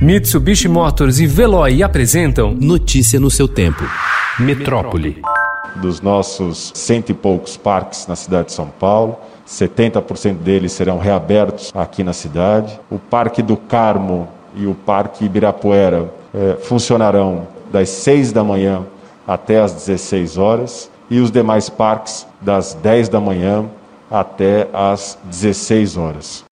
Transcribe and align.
Mitsubishi 0.00 0.68
Motors 0.68 1.20
e 1.20 1.26
Veloy 1.26 1.82
apresentam 1.82 2.54
Notícia 2.54 3.18
no 3.18 3.30
seu 3.30 3.48
tempo. 3.48 3.82
Metrópole. 4.38 5.22
Dos 5.76 6.02
nossos 6.02 6.70
cento 6.74 7.10
e 7.10 7.14
poucos 7.14 7.56
parques 7.56 8.06
na 8.06 8.14
cidade 8.14 8.48
de 8.48 8.52
São 8.52 8.68
Paulo, 8.68 9.16
70% 9.48 10.34
deles 10.36 10.72
serão 10.72 10.98
reabertos 10.98 11.72
aqui 11.74 12.04
na 12.04 12.12
cidade. 12.12 12.78
O 12.90 12.98
Parque 12.98 13.40
do 13.40 13.56
Carmo 13.56 14.28
e 14.54 14.66
o 14.66 14.74
Parque 14.74 15.24
Ibirapuera 15.24 16.10
eh, 16.34 16.58
funcionarão 16.62 17.48
das 17.72 17.88
6 17.88 18.32
da 18.32 18.44
manhã 18.44 18.82
até 19.26 19.60
as 19.60 19.72
16 19.72 20.36
horas 20.36 20.90
e 21.08 21.20
os 21.20 21.30
demais 21.30 21.70
parques 21.70 22.26
das 22.42 22.74
10 22.74 23.08
da 23.08 23.18
manhã 23.18 23.64
até 24.10 24.68
as 24.74 25.18
16 25.24 25.96
horas. 25.96 26.44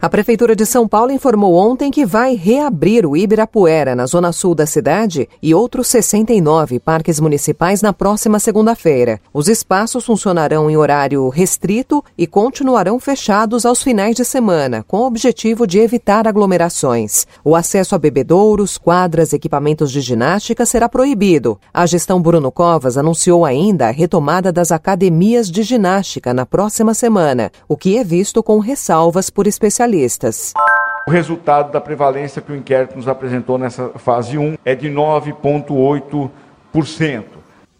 A 0.00 0.08
Prefeitura 0.08 0.54
de 0.54 0.64
São 0.64 0.86
Paulo 0.86 1.10
informou 1.10 1.54
ontem 1.56 1.90
que 1.90 2.06
vai 2.06 2.36
reabrir 2.36 3.04
o 3.04 3.16
Ibirapuera, 3.16 3.96
na 3.96 4.06
zona 4.06 4.30
sul 4.30 4.54
da 4.54 4.64
cidade, 4.64 5.28
e 5.42 5.52
outros 5.52 5.88
69 5.88 6.78
parques 6.78 7.18
municipais 7.18 7.82
na 7.82 7.92
próxima 7.92 8.38
segunda-feira. 8.38 9.20
Os 9.34 9.48
espaços 9.48 10.06
funcionarão 10.06 10.70
em 10.70 10.76
horário 10.76 11.28
restrito 11.28 12.04
e 12.16 12.28
continuarão 12.28 13.00
fechados 13.00 13.66
aos 13.66 13.82
finais 13.82 14.14
de 14.14 14.24
semana, 14.24 14.84
com 14.86 14.98
o 14.98 15.06
objetivo 15.06 15.66
de 15.66 15.80
evitar 15.80 16.28
aglomerações. 16.28 17.26
O 17.42 17.56
acesso 17.56 17.96
a 17.96 17.98
bebedouros, 17.98 18.78
quadras, 18.78 19.32
equipamentos 19.32 19.90
de 19.90 20.00
ginástica 20.00 20.64
será 20.64 20.88
proibido. 20.88 21.58
A 21.74 21.84
gestão 21.86 22.22
Bruno 22.22 22.52
Covas 22.52 22.96
anunciou 22.96 23.44
ainda 23.44 23.88
a 23.88 23.90
retomada 23.90 24.52
das 24.52 24.70
academias 24.70 25.50
de 25.50 25.64
ginástica 25.64 26.32
na 26.32 26.46
próxima 26.46 26.94
semana, 26.94 27.50
o 27.66 27.76
que 27.76 27.98
é 27.98 28.04
visto 28.04 28.44
com 28.44 28.60
ressalvas 28.60 29.28
por 29.28 29.48
especialistas 29.48 29.87
especialistas. 29.88 30.52
O 31.06 31.10
resultado 31.10 31.72
da 31.72 31.80
prevalência 31.80 32.42
que 32.42 32.52
o 32.52 32.56
inquérito 32.56 32.96
nos 32.96 33.08
apresentou 33.08 33.58
nessa 33.58 33.88
fase 33.96 34.36
1 34.36 34.56
é 34.64 34.74
de 34.74 34.88
9,8%. 34.88 37.24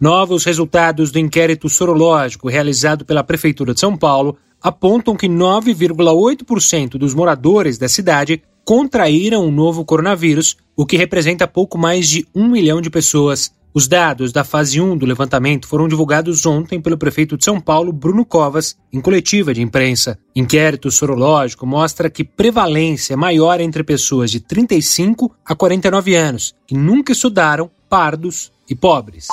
Novos 0.00 0.45
resultados 0.45 1.11
do 1.11 1.19
inquérito 1.19 1.69
sorológico 1.69 2.48
realizado 2.48 3.05
pela 3.05 3.25
Prefeitura 3.25 3.75
de 3.75 3.81
São 3.81 3.97
Paulo 3.97 4.37
apontam 4.62 5.17
que 5.17 5.28
9,8% 5.28 6.92
dos 6.92 7.12
moradores 7.15 7.78
da 7.78 7.89
cidade 7.89 8.43
contraíram 8.65 9.45
o 9.47 9.50
novo 9.50 9.84
coronavírus, 9.84 10.56
o 10.77 10.87
que 10.87 10.97
representa 10.97 11.47
pouco 11.47 11.77
mais 11.77 12.09
de 12.09 12.27
um 12.34 12.48
milhão 12.48 12.81
de 12.81 12.91
pessoas. 12.91 13.53
Os 13.75 13.87
dados 13.87 14.33
da 14.33 14.45
fase 14.45 14.81
1 14.81 14.97
do 14.97 15.05
levantamento 15.05 15.69
foram 15.69 15.87
divulgados 15.87 16.47
ontem 16.47 16.81
pelo 16.81 16.97
prefeito 16.97 17.37
de 17.37 17.45
São 17.45 17.61
Paulo, 17.61 17.93
Bruno 17.93 18.25
Covas, 18.25 18.77
em 18.93 19.01
coletiva 19.01 19.53
de 19.53 19.61
imprensa. 19.61 20.19
Inquérito 20.35 20.91
sorológico 20.91 21.67
mostra 21.67 22.09
que 22.09 22.25
prevalência 22.25 23.13
é 23.13 23.17
maior 23.17 23.61
entre 23.61 23.85
pessoas 23.85 24.31
de 24.31 24.41
35 24.41 25.35
a 25.45 25.55
49 25.55 26.15
anos, 26.15 26.55
que 26.67 26.75
nunca 26.75 27.13
estudaram, 27.13 27.71
pardos 27.89 28.53
e 28.69 28.75
pobres. 28.75 29.28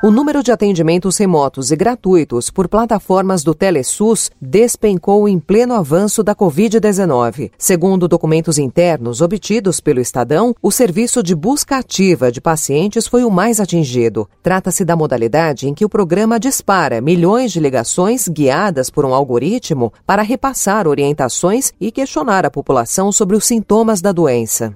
O 0.00 0.12
número 0.12 0.44
de 0.44 0.52
atendimentos 0.52 1.18
remotos 1.18 1.72
e 1.72 1.76
gratuitos 1.76 2.50
por 2.50 2.68
plataformas 2.68 3.42
do 3.42 3.52
Telesus 3.52 4.30
despencou 4.40 5.28
em 5.28 5.40
pleno 5.40 5.74
avanço 5.74 6.22
da 6.22 6.36
Covid-19. 6.36 7.50
Segundo 7.58 8.06
documentos 8.06 8.58
internos 8.58 9.20
obtidos 9.20 9.80
pelo 9.80 10.00
Estadão, 10.00 10.54
o 10.62 10.70
serviço 10.70 11.20
de 11.20 11.34
busca 11.34 11.78
ativa 11.78 12.30
de 12.30 12.40
pacientes 12.40 13.08
foi 13.08 13.24
o 13.24 13.30
mais 13.30 13.58
atingido. 13.58 14.28
Trata-se 14.40 14.84
da 14.84 14.94
modalidade 14.94 15.68
em 15.68 15.74
que 15.74 15.84
o 15.84 15.88
programa 15.88 16.38
dispara 16.38 17.00
milhões 17.00 17.50
de 17.50 17.58
ligações 17.58 18.28
guiadas 18.28 18.90
por 18.90 19.04
um 19.04 19.12
algoritmo 19.12 19.92
para 20.06 20.22
repassar 20.22 20.86
orientações 20.86 21.72
e 21.80 21.90
questionar 21.90 22.46
a 22.46 22.50
população 22.50 23.10
sobre 23.10 23.36
os 23.36 23.44
sintomas 23.44 24.00
da 24.00 24.12
doença. 24.12 24.72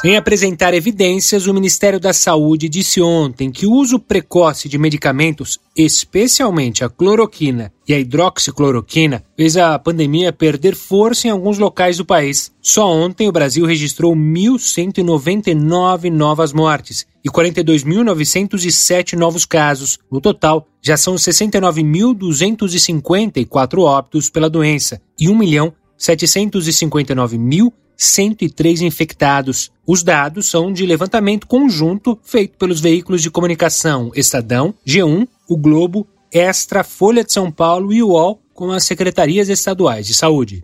Sem 0.00 0.16
apresentar 0.16 0.72
evidências, 0.74 1.46
o 1.46 1.54
Ministério 1.54 2.00
da 2.00 2.12
Saúde 2.12 2.68
disse 2.68 3.00
ontem 3.00 3.52
que 3.52 3.66
o 3.66 3.72
uso 3.72 4.00
precoce 4.00 4.68
de 4.68 4.76
medicamentos, 4.78 5.60
especialmente 5.76 6.82
a 6.82 6.88
cloroquina 6.88 7.72
e 7.86 7.94
a 7.94 8.00
hidroxicloroquina, 8.00 9.22
fez 9.36 9.56
a 9.56 9.78
pandemia 9.78 10.32
perder 10.32 10.74
força 10.74 11.28
em 11.28 11.30
alguns 11.30 11.58
locais 11.58 11.98
do 11.98 12.04
país. 12.04 12.50
Só 12.60 12.90
ontem 12.90 13.28
o 13.28 13.32
Brasil 13.32 13.64
registrou 13.66 14.16
1.199 14.16 16.10
novas 16.10 16.52
mortes 16.52 17.06
e 17.24 17.30
42.907 17.30 19.12
novos 19.12 19.44
casos. 19.44 20.00
No 20.10 20.20
total, 20.20 20.66
já 20.80 20.96
são 20.96 21.14
69.254 21.14 23.78
óbitos 23.78 24.28
pela 24.30 24.50
doença 24.50 25.00
e 25.20 25.28
1 25.28 25.36
milhão 25.36 25.72
759 25.96 27.38
mil 27.38 27.72
103 27.96 28.82
infectados. 28.82 29.70
Os 29.86 30.02
dados 30.02 30.48
são 30.48 30.72
de 30.72 30.84
levantamento 30.86 31.46
conjunto 31.46 32.18
feito 32.22 32.56
pelos 32.58 32.80
veículos 32.80 33.22
de 33.22 33.30
comunicação 33.30 34.10
Estadão, 34.14 34.74
G1, 34.86 35.26
O 35.48 35.56
Globo, 35.56 36.06
Extra, 36.32 36.82
Folha 36.82 37.24
de 37.24 37.32
São 37.32 37.50
Paulo 37.50 37.92
e 37.92 38.02
UOL, 38.02 38.40
com 38.54 38.70
as 38.70 38.84
secretarias 38.84 39.48
estaduais 39.48 40.06
de 40.06 40.14
saúde. 40.14 40.62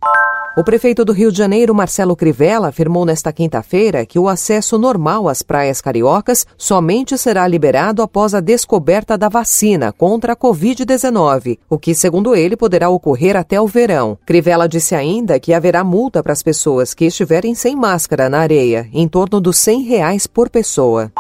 O 0.58 0.64
prefeito 0.64 1.04
do 1.04 1.12
Rio 1.12 1.30
de 1.30 1.38
Janeiro, 1.38 1.72
Marcelo 1.72 2.16
Crivella, 2.16 2.66
afirmou 2.66 3.04
nesta 3.04 3.32
quinta-feira 3.32 4.04
que 4.04 4.18
o 4.18 4.28
acesso 4.28 4.76
normal 4.76 5.28
às 5.28 5.40
praias 5.40 5.80
cariocas 5.80 6.44
somente 6.56 7.16
será 7.16 7.46
liberado 7.46 8.02
após 8.02 8.34
a 8.34 8.40
descoberta 8.40 9.16
da 9.16 9.28
vacina 9.28 9.92
contra 9.92 10.32
a 10.32 10.36
Covid-19, 10.36 11.60
o 11.70 11.78
que, 11.78 11.94
segundo 11.94 12.34
ele, 12.34 12.56
poderá 12.56 12.90
ocorrer 12.90 13.36
até 13.36 13.60
o 13.60 13.68
verão. 13.68 14.18
Crivella 14.26 14.68
disse 14.68 14.96
ainda 14.96 15.38
que 15.38 15.54
haverá 15.54 15.84
multa 15.84 16.24
para 16.24 16.32
as 16.32 16.42
pessoas 16.42 16.92
que 16.92 17.04
estiverem 17.04 17.54
sem 17.54 17.76
máscara 17.76 18.28
na 18.28 18.40
areia, 18.40 18.88
em 18.92 19.06
torno 19.06 19.40
dos 19.40 19.58
100 19.58 19.82
reais 19.84 20.26
por 20.26 20.50
pessoa. 20.50 21.12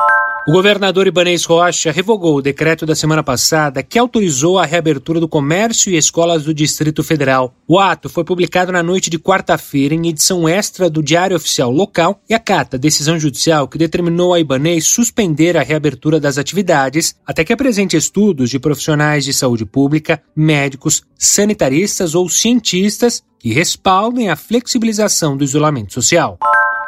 O 0.48 0.50
governador 0.50 1.06
Ibanez 1.06 1.44
Rocha 1.44 1.92
revogou 1.92 2.36
o 2.36 2.40
decreto 2.40 2.86
da 2.86 2.94
semana 2.94 3.22
passada 3.22 3.82
que 3.82 3.98
autorizou 3.98 4.58
a 4.58 4.64
reabertura 4.64 5.20
do 5.20 5.28
comércio 5.28 5.92
e 5.92 5.96
escolas 5.98 6.44
do 6.44 6.54
Distrito 6.54 7.04
Federal. 7.04 7.54
O 7.68 7.78
ato 7.78 8.08
foi 8.08 8.24
publicado 8.24 8.72
na 8.72 8.82
noite 8.82 9.10
de 9.10 9.18
quarta-feira 9.18 9.94
em 9.94 10.08
edição 10.08 10.48
extra 10.48 10.88
do 10.88 11.02
Diário 11.02 11.36
Oficial 11.36 11.70
Local 11.70 12.22
e 12.26 12.32
acata 12.32 12.78
a 12.78 12.80
decisão 12.80 13.20
judicial 13.20 13.68
que 13.68 13.76
determinou 13.76 14.32
a 14.32 14.40
Ibanez 14.40 14.86
suspender 14.86 15.54
a 15.54 15.62
reabertura 15.62 16.18
das 16.18 16.38
atividades 16.38 17.14
até 17.26 17.44
que 17.44 17.52
apresente 17.52 17.94
estudos 17.94 18.48
de 18.48 18.58
profissionais 18.58 19.26
de 19.26 19.34
saúde 19.34 19.66
pública, 19.66 20.22
médicos, 20.34 21.02
sanitaristas 21.18 22.14
ou 22.14 22.26
cientistas 22.26 23.22
que 23.38 23.52
respaldem 23.52 24.30
a 24.30 24.36
flexibilização 24.36 25.36
do 25.36 25.44
isolamento 25.44 25.92
social. 25.92 26.38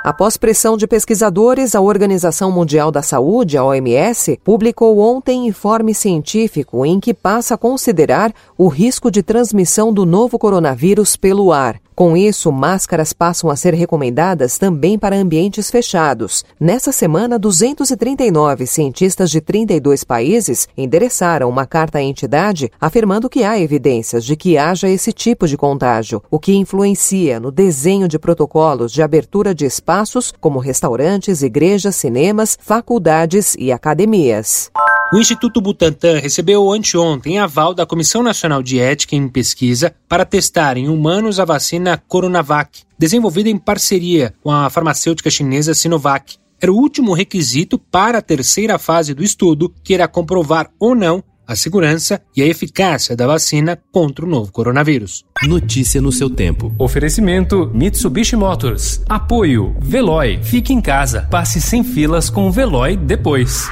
Após 0.03 0.38
pressão 0.38 0.78
de 0.78 0.87
pesquisadores, 0.87 1.75
a 1.75 1.81
Organização 1.83 2.50
Mundial 2.50 2.91
da 2.91 3.03
Saúde, 3.03 3.59
a 3.59 3.65
OMS, 3.65 4.41
publicou 4.43 4.99
ontem 4.99 5.47
informe 5.47 5.94
científico 5.94 6.87
em 6.87 6.99
que 6.99 7.12
passa 7.12 7.55
a 7.55 7.59
considerar 7.59 8.33
o 8.56 8.66
risco 8.69 9.11
de 9.11 9.22
transmissão 9.22 9.93
do 9.93 10.06
novo 10.06 10.38
coronavírus 10.38 11.16
pelo 11.16 11.53
ar. 11.53 11.78
Com 11.95 12.17
isso, 12.17 12.51
máscaras 12.51 13.12
passam 13.12 13.51
a 13.51 13.56
ser 13.56 13.75
recomendadas 13.75 14.56
também 14.56 14.99
para 14.99 15.17
ambientes 15.17 15.71
fechados. 15.71 16.45
Nessa 16.59 16.93
semana, 16.93 17.39
239 17.39 18.67
cientistas 18.67 19.31
de 19.31 19.41
32 19.41 20.03
países 20.03 20.69
endereçaram 20.77 21.49
uma 21.49 21.67
carta 21.67 21.99
à 21.99 22.03
entidade 22.03 22.71
afirmando 22.81 23.29
que 23.29 23.45
há 23.45 23.59
evidências 23.59 24.25
de 24.25 24.37
que 24.37 24.56
haja 24.56 24.89
esse 24.89 25.12
tipo 25.12 25.47
de 25.47 25.56
contágio, 25.56 26.23
o 26.31 26.39
que 26.39 26.55
influencia 26.55 27.39
no 27.39 27.50
desenho 27.50 28.09
de 28.09 28.19
protocolos 28.19 28.93
de 28.93 29.03
abertura 29.03 29.55
de 29.55 29.67
espaços 29.67 30.33
como 30.41 30.59
restaurantes, 30.59 31.43
igrejas, 31.43 31.97
cinemas, 31.97 32.59
faculdades 32.61 33.55
e 33.59 33.71
academias. 33.71 34.71
O 35.12 35.19
Instituto 35.19 35.61
Butantan 35.61 36.21
recebeu 36.21 36.71
anteontem 36.71 37.41
aval 37.41 37.75
da 37.75 37.84
Comissão 37.84 38.23
Nacional 38.23 38.62
de 38.62 38.79
Ética 38.79 39.17
em 39.17 39.29
Pesquisa 39.29 39.93
para 40.09 40.25
testar 40.25 40.76
em 40.76 40.88
humanos 40.88 41.41
a 41.41 41.44
vacina 41.44 41.89
Coronavac, 41.96 42.82
desenvolvida 42.98 43.48
em 43.48 43.56
parceria 43.56 44.34
com 44.42 44.50
a 44.50 44.69
farmacêutica 44.70 45.31
chinesa 45.31 45.75
Sinovac. 45.75 46.37
Era 46.60 46.72
o 46.72 46.76
último 46.76 47.14
requisito 47.14 47.78
para 47.78 48.19
a 48.19 48.22
terceira 48.22 48.78
fase 48.78 49.14
do 49.14 49.25
estudo, 49.25 49.75
que 49.82 49.94
irá 49.94 50.06
comprovar 50.06 50.70
ou 50.78 50.94
não 50.94 51.25
a 51.50 51.56
segurança 51.56 52.22
e 52.37 52.42
a 52.42 52.46
eficácia 52.46 53.16
da 53.16 53.26
vacina 53.26 53.76
contra 53.90 54.25
o 54.25 54.28
novo 54.28 54.52
coronavírus. 54.52 55.25
Notícia 55.42 56.00
no 56.00 56.12
seu 56.12 56.31
tempo. 56.31 56.72
Oferecimento 56.78 57.69
Mitsubishi 57.75 58.37
Motors. 58.37 59.02
Apoio 59.08 59.75
Veloy. 59.81 60.38
Fique 60.44 60.72
em 60.72 60.81
casa. 60.81 61.22
Passe 61.28 61.60
sem 61.60 61.82
filas 61.82 62.31
com 62.31 62.46
o 62.46 62.52
Veloy 62.52 62.96
depois. 62.96 63.69